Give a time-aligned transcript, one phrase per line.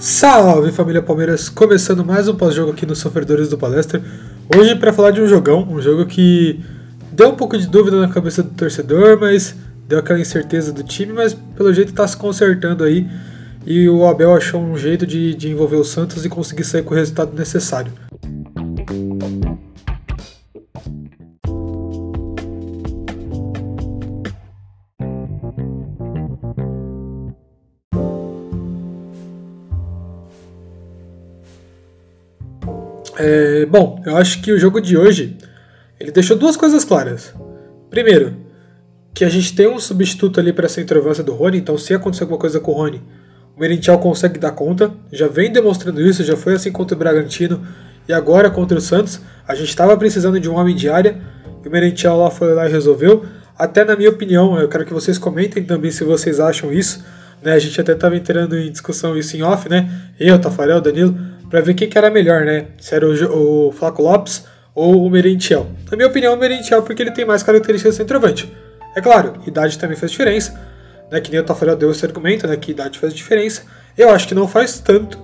[0.00, 4.02] Salve família Palmeiras, começando mais um pós-jogo aqui nos Sofredores do Palestra.
[4.56, 6.58] Hoje para falar de um jogão, um jogo que
[7.12, 9.54] deu um pouco de dúvida na cabeça do torcedor, mas
[9.86, 13.06] deu aquela incerteza do time, mas pelo jeito está se consertando aí.
[13.66, 16.94] E o Abel achou um jeito de, de envolver o Santos e conseguir sair com
[16.94, 17.92] o resultado necessário.
[33.32, 35.36] É, bom, eu acho que o jogo de hoje
[36.00, 37.32] ele deixou duas coisas claras.
[37.88, 38.34] Primeiro,
[39.14, 42.24] que a gente tem um substituto ali para essa centroavância do Rony, então se acontecer
[42.24, 43.00] alguma coisa com o Rony,
[43.56, 47.64] o Merentiel consegue dar conta, já vem demonstrando isso, já foi assim contra o Bragantino
[48.08, 49.20] e agora contra o Santos.
[49.46, 51.16] A gente estava precisando de um homem de área
[51.64, 53.24] e o Merentiel lá foi lá e resolveu.
[53.56, 57.04] Até na minha opinião, eu quero que vocês comentem também se vocês acham isso.
[57.40, 57.52] Né?
[57.52, 59.88] A gente até estava entrando em discussão isso em off, né?
[60.18, 62.66] Eu, Tafarel, Danilo para ver quem que era melhor, né?
[62.78, 65.66] Se era o, o Flaco Lopes ou o Merentiel.
[65.90, 68.56] Na minha opinião, o Merentiel porque ele tem mais características de centroavante.
[68.94, 70.58] É claro, idade também faz diferença,
[71.10, 71.20] né?
[71.20, 72.56] Que nem o Tafarel deu esse argumento, né?
[72.56, 73.64] Que idade faz diferença.
[73.98, 75.18] Eu acho que não faz tanto,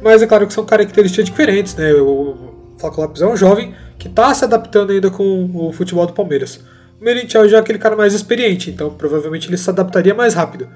[0.00, 1.92] mas é claro que são características diferentes, né?
[1.94, 6.12] O Flaco Lopes é um jovem que está se adaptando ainda com o futebol do
[6.12, 6.60] Palmeiras.
[7.00, 10.68] O Merentiel já é aquele cara mais experiente, então provavelmente ele se adaptaria mais rápido.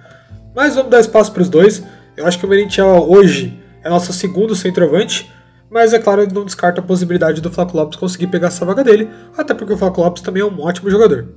[0.54, 1.82] Mas vamos dar espaço para os dois.
[2.16, 5.30] Eu acho que o Merentiel hoje é nosso segundo centroavante,
[5.70, 8.82] mas é claro, ele não descarta a possibilidade do Flaco Lopes conseguir pegar essa vaga
[8.82, 11.28] dele, até porque o Flaco Lopes também é um ótimo jogador.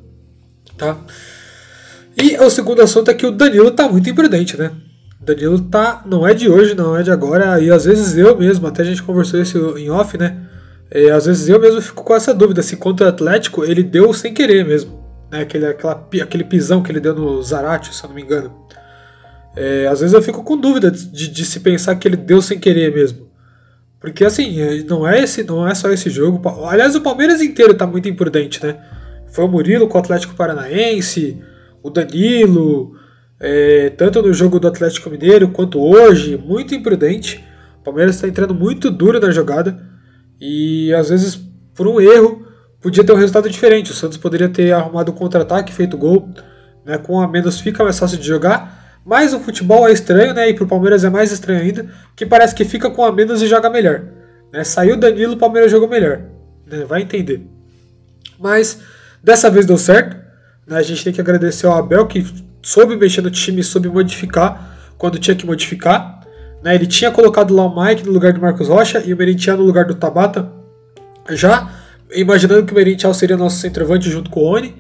[0.78, 0.98] Tá?
[2.18, 4.72] E o segundo assunto é que o Danilo tá muito imprudente, né?
[5.22, 8.38] O Danilo tá, não é de hoje, não é de agora, e às vezes eu
[8.38, 10.38] mesmo, até a gente conversou isso em off, né?
[10.94, 14.12] E às vezes eu mesmo fico com essa dúvida se contra o Atlético ele deu
[14.12, 15.00] sem querer mesmo.
[15.32, 15.42] Né?
[15.42, 18.52] Aquele, aquela, aquele pisão que ele deu no Zarate, se eu não me engano.
[19.56, 22.60] É, às vezes eu fico com dúvida de, de, se pensar que ele deu sem
[22.60, 23.30] querer mesmo.
[24.00, 26.42] Porque assim, é, não é esse, não é só esse jogo.
[26.68, 28.78] Aliás, o Palmeiras inteiro tá muito imprudente, né?
[29.28, 31.42] Foi o Murilo com o Atlético Paranaense,
[31.84, 32.96] o Danilo,
[33.40, 37.44] é, tanto no jogo do Atlético Mineiro quanto hoje, muito imprudente.
[37.80, 39.80] O Palmeiras está entrando muito duro na jogada
[40.40, 41.40] e às vezes
[41.74, 42.46] por um erro
[42.82, 43.92] podia ter um resultado diferente.
[43.92, 46.30] O Santos poderia ter arrumado o contra-ataque, feito gol,
[46.86, 46.98] né?
[46.98, 48.89] Com a menos fica mais fácil de jogar.
[49.06, 50.50] Mas o futebol é estranho, né?
[50.50, 53.48] E pro Palmeiras é mais estranho ainda, que parece que fica com a menos e
[53.48, 54.04] joga melhor.
[54.52, 54.64] Né?
[54.64, 56.22] Saiu Danilo, o Palmeiras jogou melhor.
[56.66, 56.86] Né?
[56.86, 57.42] Vai entender.
[58.40, 58.80] Mas
[59.24, 60.18] dessa vez deu certo.
[60.68, 60.78] Né?
[60.78, 62.26] A gente tem que agradecer ao Abel que
[62.62, 66.22] soube mexer no time, soube modificar quando tinha que modificar.
[66.64, 66.76] Né?
[66.76, 69.64] Ele tinha colocado lá o Mike no lugar do Marcos Rocha e o Merentiel no
[69.64, 70.52] lugar do Tabata.
[71.32, 71.72] Já
[72.12, 74.76] imaginando que o Merentiel seria nosso centroavante junto com o Oni.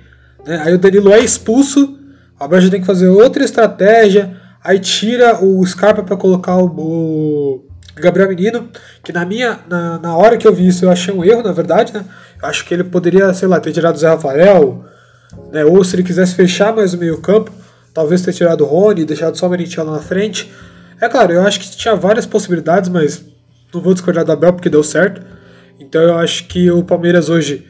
[0.46, 0.62] Né?
[0.64, 1.99] Aí o Danilo é expulso
[2.40, 7.66] a Bahia tem que fazer outra estratégia, aí tira o Scarpa para colocar o, o,
[7.96, 8.70] Gabriel Menino,
[9.04, 11.52] que na minha na, na hora que eu vi isso eu achei um erro, na
[11.52, 12.06] verdade, né?
[12.42, 14.86] Eu acho que ele poderia, sei lá, ter tirado o Zé Rafael,
[15.52, 15.66] né?
[15.66, 17.52] Ou se ele quisesse fechar mais o meio-campo,
[17.94, 20.50] talvez ter tirado o Rony, deixado só o Merentiel lá na frente.
[21.02, 23.24] É claro, eu acho que tinha várias possibilidades, mas
[23.74, 25.22] não vou discordar do Abel porque deu certo.
[25.80, 27.68] Então eu acho que o Palmeiras hoje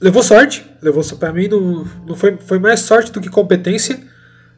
[0.00, 4.00] levou sorte, levou para mim não, não foi, foi mais sorte do que competência.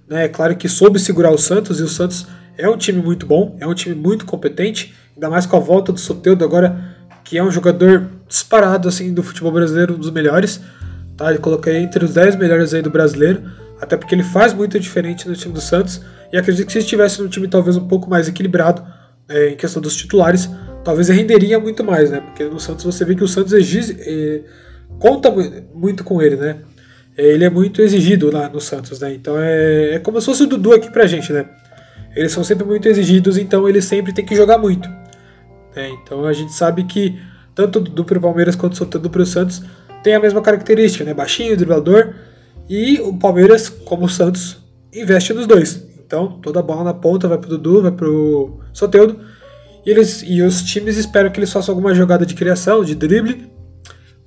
[0.08, 0.24] Né?
[0.24, 2.26] É claro que soube segurar o Santos e o Santos
[2.56, 5.92] é um time muito bom, é um time muito competente, ainda mais com a volta
[5.92, 10.60] do Soteldo agora, que é um jogador disparado assim do futebol brasileiro, um dos melhores.
[11.16, 11.32] Tá?
[11.32, 13.42] Eu coloquei entre os 10 melhores aí do brasileiro,
[13.80, 16.00] até porque ele faz muito diferente no time do Santos.
[16.32, 18.84] E acredito que se estivesse num time talvez um pouco mais equilibrado
[19.28, 20.50] é, em questão dos titulares,
[20.82, 22.20] talvez renderia muito mais, né?
[22.20, 24.42] Porque no Santos você vê que o Santos exige, é,
[24.98, 25.32] conta
[25.74, 26.58] muito com ele, né?
[27.16, 29.14] Ele é muito exigido lá no Santos, né?
[29.14, 31.46] Então é, é como se fosse o Dudu aqui pra gente, né?
[32.14, 34.88] Eles são sempre muito exigidos, então eles sempre têm que jogar muito.
[35.74, 35.90] Né?
[36.02, 37.18] Então a gente sabe que
[37.54, 39.62] tanto o Dudu pro Palmeiras quanto o Soteldo pro Santos
[40.02, 41.14] tem a mesma característica, né?
[41.14, 42.14] Baixinho, driblador.
[42.68, 44.58] E o Palmeiras, como o Santos,
[44.92, 45.86] investe nos dois.
[46.04, 49.18] Então toda a bola na ponta vai pro Dudu, vai pro Soteldo.
[49.86, 53.50] E, eles, e os times esperam que eles façam alguma jogada de criação, de drible,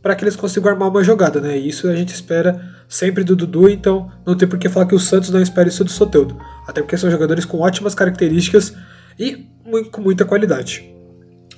[0.01, 1.57] para que eles consigam armar uma jogada, né?
[1.57, 4.95] E isso a gente espera sempre do Dudu, então não tem por que falar que
[4.95, 6.37] o Santos não espera isso do Soteudo.
[6.67, 8.73] Até porque são jogadores com ótimas características
[9.19, 9.47] e
[9.91, 10.89] com muita qualidade.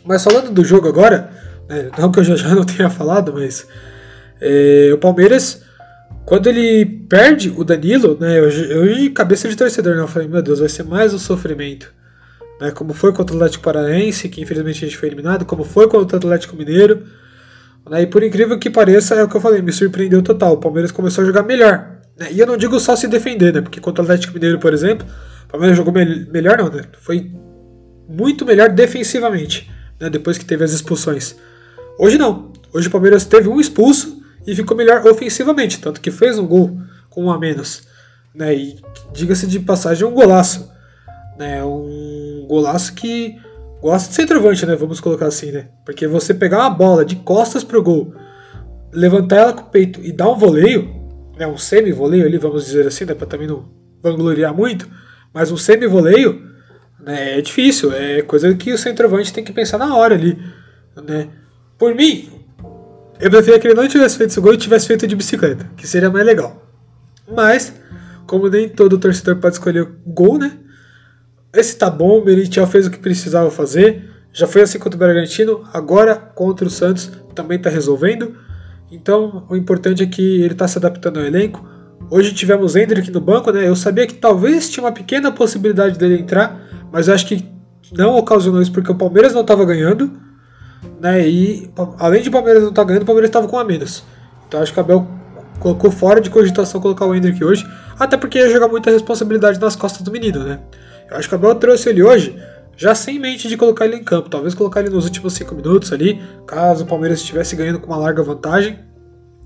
[0.06, 1.30] Mas falando do jogo agora,
[1.68, 3.68] né, não que eu já, já não tenha falado, mas
[4.42, 5.64] é, o Palmeiras,
[6.26, 10.28] quando ele perde o Danilo, né, eu, eu de cabeça de torcedor, né, eu falei,
[10.28, 11.94] meu Deus, vai ser mais um sofrimento.
[12.60, 15.88] Né, como foi contra o Atlético Paranaense, que infelizmente a gente foi eliminado, como foi
[15.88, 17.04] contra o Atlético Mineiro.
[17.90, 18.04] Né?
[18.04, 20.54] E por incrível que pareça, é o que eu falei, me surpreendeu total.
[20.54, 22.00] O Palmeiras começou a jogar melhor.
[22.18, 22.28] Né?
[22.32, 23.62] E eu não digo só se defender, né?
[23.62, 25.08] Porque contra o Atlético Mineiro, por exemplo,
[25.46, 26.84] o Palmeiras jogou me melhor, não, né?
[27.00, 27.32] Foi
[28.10, 29.70] muito melhor defensivamente,
[30.00, 31.36] né, depois que teve as expulsões.
[32.00, 32.52] Hoje não.
[32.74, 36.80] Hoje o Palmeiras teve um expulso e ficou melhor ofensivamente, tanto que fez um gol
[37.10, 37.84] com um a menos.
[38.34, 38.80] Né, e
[39.14, 40.72] diga-se de passagem, um golaço.
[41.38, 43.38] Né, um golaço que
[43.82, 44.76] gosta de centroavante, né?
[44.76, 45.70] Vamos colocar assim, né?
[45.86, 48.14] Porque você pegar uma bola de costas pro gol,
[48.92, 50.94] levantar ela com o peito e dar um voleio,
[51.38, 51.48] né?
[51.48, 53.14] Um semi-voleio ali, vamos dizer assim, né?
[53.14, 53.70] Pra também não
[54.02, 54.88] vangloriar muito,
[55.34, 56.50] mas um semi-voleio
[57.00, 60.38] né, é difícil, é coisa que o centroavante tem que pensar na hora ali,
[61.06, 61.30] né?
[61.78, 62.30] Por mim,
[63.20, 65.88] eu preferia que ele não tivesse feito esse gol e tivesse feito de bicicleta, que
[65.88, 66.66] seria mais legal.
[67.34, 67.74] Mas,
[68.26, 70.58] como nem todo torcedor pode escolher gol, né?
[71.54, 74.08] Esse tá bom, o Meritiel fez o que precisava fazer.
[74.32, 78.36] Já foi assim contra o Bragantino, agora contra o Santos também está resolvendo.
[78.92, 81.68] Então o importante é que ele está se adaptando ao elenco.
[82.12, 83.68] Hoje tivemos Hendrick no banco, né?
[83.68, 87.44] Eu sabia que talvez tinha uma pequena possibilidade dele entrar, mas acho que
[87.92, 90.12] não ocasionou isso porque o Palmeiras não estava ganhando,
[91.02, 91.28] né?
[91.28, 94.04] E além de o Palmeiras não estar tá ganhando, o Palmeiras estava com a menos.
[94.48, 95.08] Então acho que o Abel
[95.60, 97.68] colocou fora de cogitação colocar o Hendrick hoje,
[98.00, 100.60] até porque ia jogar muita responsabilidade nas costas do menino, né?
[101.10, 102.36] Eu acho que o Abel trouxe ele hoje
[102.80, 104.30] já sem mente de colocar ele em campo.
[104.30, 107.98] Talvez colocar ele nos últimos 5 minutos ali, caso o Palmeiras estivesse ganhando com uma
[107.98, 108.80] larga vantagem,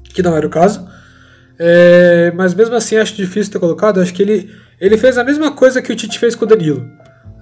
[0.04, 0.88] que não era o caso.
[1.57, 4.00] É, mas mesmo assim acho difícil ter colocado.
[4.00, 6.88] Acho que ele, ele fez a mesma coisa que o Tite fez com o Danilo.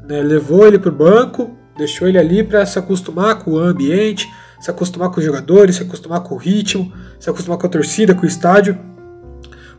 [0.08, 0.22] Né?
[0.22, 4.26] Levou ele para o banco, deixou ele ali para se acostumar com o ambiente,
[4.62, 8.16] se acostumar com os jogadores, se acostumar com o ritmo, se acostumar com a torcida,
[8.16, 8.80] com o estádio.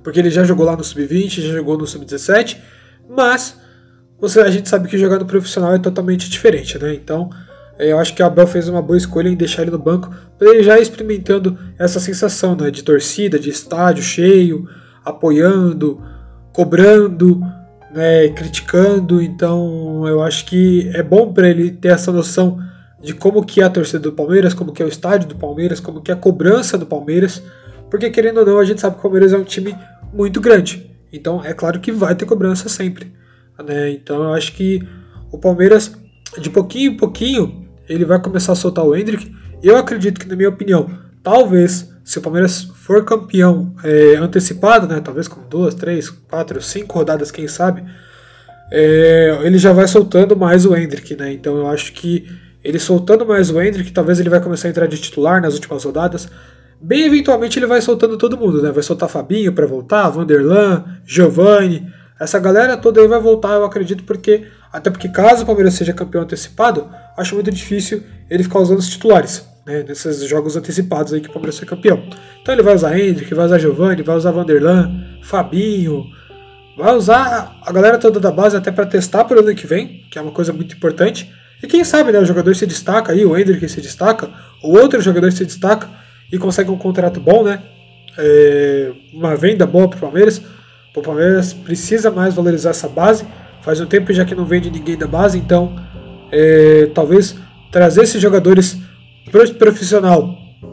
[0.02, 2.58] Porque ele já jogou lá no Sub-20, já jogou no Sub-17,
[3.08, 3.56] mas
[4.22, 6.94] você, a gente sabe que jogar no profissional é totalmente diferente, né?
[6.94, 7.28] Então,
[7.76, 10.14] é, eu acho que o Abel fez uma boa escolha em deixar ele no banco,
[10.38, 14.68] para ele já experimentando essa sensação né, de torcida, de estádio cheio,
[15.04, 16.00] apoiando,
[16.52, 17.40] cobrando,
[17.92, 19.20] né, criticando.
[19.20, 22.60] Então, eu acho que é bom para ele ter essa noção
[23.02, 25.80] de como que é a torcida do Palmeiras, como que é o estádio do Palmeiras,
[25.80, 27.42] como que é a cobrança do Palmeiras,
[27.90, 29.76] porque querendo ou não, a gente sabe que o Palmeiras é um time
[30.14, 30.88] muito grande.
[31.12, 33.20] Então, é claro que vai ter cobrança sempre.
[33.62, 33.90] Né?
[33.90, 34.86] Então eu acho que
[35.30, 35.92] o Palmeiras,
[36.38, 39.34] de pouquinho em pouquinho, ele vai começar a soltar o Hendrick.
[39.62, 40.90] Eu acredito que, na minha opinião,
[41.22, 46.98] talvez, se o Palmeiras for campeão é, antecipado, né, talvez com duas, três, quatro, cinco
[46.98, 47.84] rodadas, quem sabe,
[48.70, 51.14] é, ele já vai soltando mais o Hendrick.
[51.14, 51.32] Né?
[51.32, 52.26] Então eu acho que
[52.64, 55.84] ele soltando mais o Hendrick, talvez ele vai começar a entrar de titular nas últimas
[55.84, 56.28] rodadas.
[56.80, 58.72] Bem eventualmente ele vai soltando todo mundo, né?
[58.72, 61.86] Vai soltar Fabinho para voltar, Vanderlan, Giovanni.
[62.22, 65.92] Essa galera toda aí vai voltar, eu acredito, porque até porque caso o Palmeiras seja
[65.92, 71.20] campeão antecipado, acho muito difícil ele ficar usando os titulares, né, nesses jogos antecipados aí
[71.20, 72.00] que o Palmeiras foi campeão.
[72.40, 74.88] Então ele vai usar Hendrick, vai usar Giovanni, vai usar Vanderlan,
[75.22, 76.04] Fabinho,
[76.78, 80.06] vai usar a galera toda da base até para testar para o ano que vem,
[80.08, 81.28] que é uma coisa muito importante.
[81.60, 84.30] E quem sabe, né, o jogador se destaca aí, o Hendrick se destaca,
[84.62, 85.88] o outro jogador se destaca
[86.30, 87.62] e consegue um contrato bom, né?
[88.16, 90.40] É, uma venda boa para o Palmeiras.
[90.96, 93.26] O Palmeiras precisa mais valorizar essa base.
[93.62, 95.74] Faz um tempo já que não vende ninguém da base, então
[96.30, 97.36] é, talvez
[97.70, 98.76] trazer esses jogadores
[99.30, 100.28] para o profissional,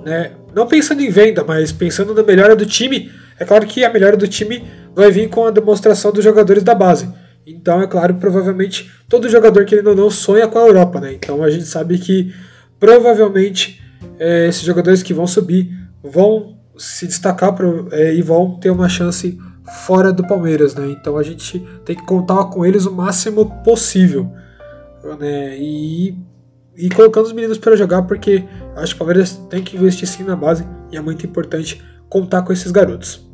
[0.06, 0.32] né?
[0.54, 3.12] não pensando em venda, mas pensando na melhora do time.
[3.40, 4.64] É claro que a melhora do time
[4.94, 7.08] vai vir com a demonstração dos jogadores da base.
[7.46, 11.14] Então, é claro, provavelmente todo jogador que ele não sonha com a Europa, né?
[11.14, 12.34] Então a gente sabe que
[12.80, 13.82] provavelmente
[14.20, 15.72] é, esses jogadores que vão subir
[16.04, 19.38] vão se destacar pro, é, e vão ter uma chance
[19.70, 20.90] fora do Palmeiras, né?
[20.90, 24.32] Então a gente tem que contar com eles o máximo possível,
[25.20, 25.58] né?
[25.58, 26.18] E,
[26.76, 28.44] e colocando os meninos para jogar, porque
[28.76, 32.42] acho que o Palmeiras tem que investir sim na base e é muito importante contar
[32.42, 33.29] com esses garotos.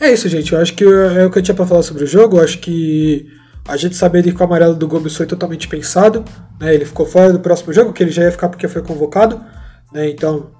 [0.00, 0.54] É isso, gente.
[0.54, 2.38] Eu acho que é o que eu tinha para falar sobre o jogo.
[2.38, 3.30] Eu acho que
[3.68, 6.24] a gente sabia que o amarelo do Gomes foi totalmente pensado.
[6.58, 6.74] Né?
[6.74, 9.38] Ele ficou fora do próximo jogo, que ele já ia ficar porque foi convocado.
[9.92, 10.08] Né?
[10.08, 10.52] Então,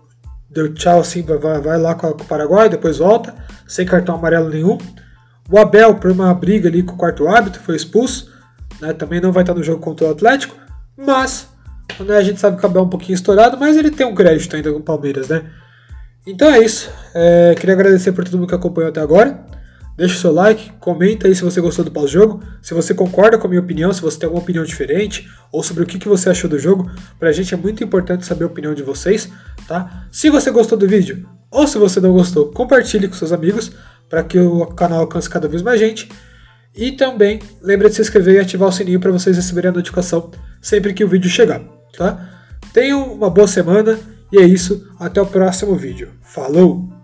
[0.50, 3.34] deu tchau assim, vai, vai lá com, o Paraguai, depois volta,
[3.66, 4.76] sem cartão amarelo nenhum.
[5.50, 8.30] O Abel, por uma briga ali com o quarto árbitro, foi expulso.
[8.78, 8.92] Né?
[8.92, 10.54] Também não vai estar no jogo contra o Atlético.
[10.98, 11.48] Mas,
[11.98, 14.14] né, a gente sabe que o Abel é um pouquinho estourado, mas ele tem um
[14.14, 15.44] crédito ainda com o Palmeiras, né?
[16.26, 16.90] Então é isso.
[17.14, 19.44] É, queria agradecer por todo mundo que acompanhou até agora.
[19.96, 23.46] Deixa o seu like, comenta aí se você gostou do pós-jogo, se você concorda com
[23.46, 26.30] a minha opinião, se você tem alguma opinião diferente, ou sobre o que, que você
[26.30, 26.90] achou do jogo.
[27.18, 29.28] Pra gente é muito importante saber a opinião de vocês,
[29.68, 30.06] tá?
[30.10, 33.72] Se você gostou do vídeo, Ou se você não gostou, compartilhe com seus amigos
[34.08, 36.08] para que o canal alcance cada vez mais gente.
[36.74, 40.30] E também lembre de se inscrever e ativar o sininho para vocês receberem a notificação
[40.62, 41.60] sempre que o vídeo chegar,
[41.98, 42.30] tá?
[42.72, 43.98] Tenham uma boa semana
[44.32, 46.10] e é isso, até o próximo vídeo.
[46.22, 46.99] Falou!